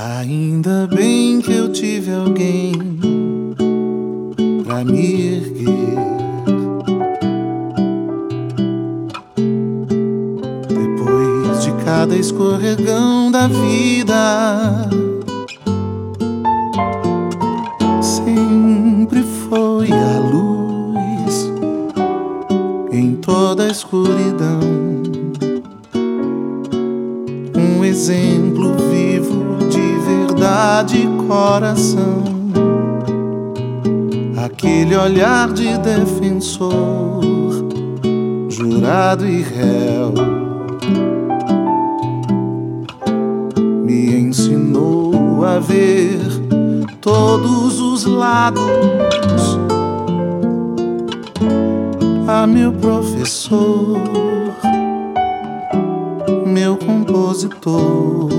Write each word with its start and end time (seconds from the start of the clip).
Ainda 0.00 0.86
bem 0.86 1.40
que 1.40 1.52
eu 1.52 1.72
tive 1.72 2.12
alguém 2.12 2.72
pra 4.64 4.84
me 4.84 5.38
erguer. 5.38 5.98
Depois 10.68 11.64
de 11.64 11.72
cada 11.84 12.14
escorregão 12.14 13.32
da 13.32 13.48
vida, 13.48 14.88
sempre 18.00 19.24
foi 19.48 19.90
a 19.90 20.20
luz 20.20 21.50
em 22.92 23.16
toda 23.16 23.64
a 23.64 23.68
escuridão. 23.68 24.60
Um 27.56 27.84
exemplo 27.84 28.87
de 30.84 31.06
coração, 31.28 32.24
aquele 34.44 34.96
olhar 34.96 35.52
de 35.52 35.78
defensor, 35.78 37.22
jurado 38.48 39.24
e 39.24 39.40
réu, 39.40 40.12
me 43.84 44.18
ensinou 44.18 45.44
a 45.44 45.60
ver 45.60 46.18
todos 47.00 47.80
os 47.80 48.04
lados. 48.04 48.62
A 52.26 52.48
meu 52.48 52.72
professor, 52.72 54.00
meu 56.44 56.76
compositor 56.76 58.37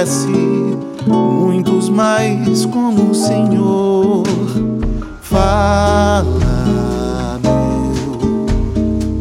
houvesse 0.00 0.28
muitos 1.06 1.90
mais 1.90 2.64
como 2.66 3.10
o 3.10 3.14
Senhor, 3.14 4.22
fala, 5.20 6.24
meu 7.42 8.46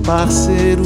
parceiro. 0.03 0.83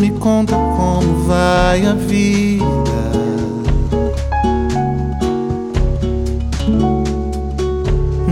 Me 0.00 0.10
conta 0.18 0.56
como 0.56 1.24
vai 1.26 1.86
a 1.86 1.94
vida. 1.94 2.66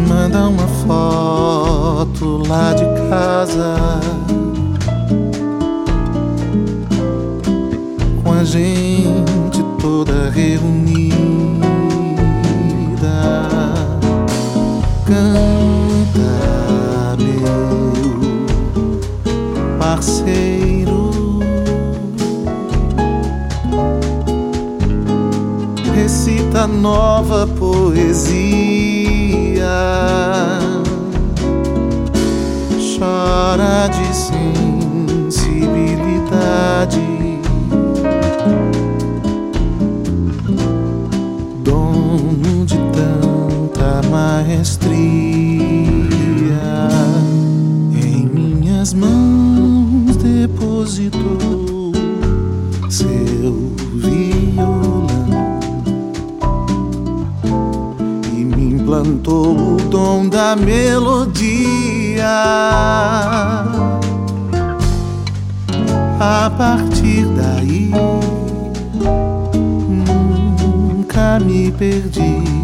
Manda 0.09 0.49
uma 0.49 0.67
foto 0.67 2.43
lá 2.49 2.75
de 2.75 2.85
casa. 3.09 4.24
Gente 8.55 9.63
toda 9.81 10.31
reunida. 10.31 11.17
Canta, 15.05 17.17
meu 17.19 17.93
parceiro. 19.77 21.11
Recita 25.93 26.69
nova 26.69 27.49
poesia. 27.59 28.07
Chora 32.97 33.89
de 33.89 34.15
sensibilidade. 34.15 37.14
Maestria 44.47 45.49
em 47.95 48.27
minhas 48.27 48.93
mãos 48.93 50.17
depositou 50.17 51.93
seu 52.91 53.73
violão 53.95 55.07
e 58.37 58.45
me 58.45 58.75
implantou 58.75 59.57
o 59.57 59.77
dom 59.89 60.29
da 60.29 60.55
melodia. 60.55 62.29
A 66.21 66.51
partir 66.57 67.25
daí 67.37 67.91
nunca 69.89 71.41
me 71.41 71.71
perdi 71.73 72.64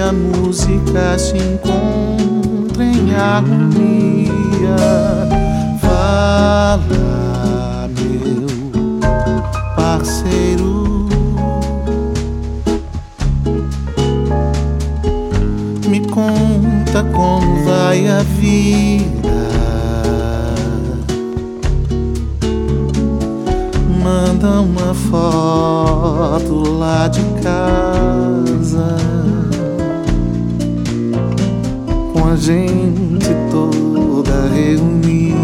a 0.00 0.12
música 0.12 1.18
se 1.18 1.36
encontra 1.36 2.84
em 2.84 3.14
harmonia. 3.14 4.76
Fala, 5.80 6.78
meu 7.98 8.46
parceiro, 9.74 11.08
me 15.88 16.00
conta 16.08 17.02
como 17.12 17.64
vai 17.64 18.06
a 18.08 18.22
vida. 18.22 19.08
Manda 24.02 24.60
uma 24.60 24.94
foto 24.94 26.78
lá 26.78 27.08
de 27.08 27.20
gente 32.38 33.34
toda 33.50 34.46
reunida. 34.54 35.42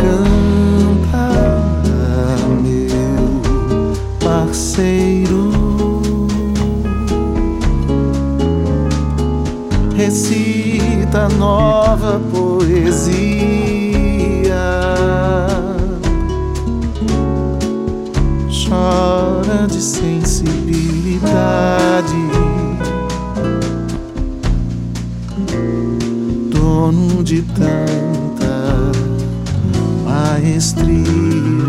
Canta, 0.00 1.32
meu 2.62 3.42
parceiro. 4.20 5.50
Recita 9.96 11.28
nova 11.28 12.20
poesia 12.32 13.50
chora 18.70 19.66
de 19.66 19.82
sensibilidade. 19.82 22.49
Dono 26.90 27.22
de 27.22 27.40
tanta 27.42 28.90
maestria. 30.04 31.59